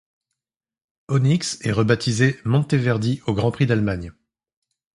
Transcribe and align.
Onyx 1.09 1.59
est 1.63 1.71
rebaptisée 1.71 2.39
Monteverdi 2.43 3.21
au 3.27 3.35
Grand 3.35 3.51
Prix 3.51 3.67
d'Allemagne. 3.67 4.11